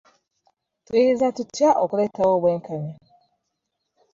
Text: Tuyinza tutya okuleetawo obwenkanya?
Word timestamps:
Tuyinza 0.85 1.27
tutya 1.37 1.69
okuleetawo 1.83 2.31
obwenkanya? 2.37 2.95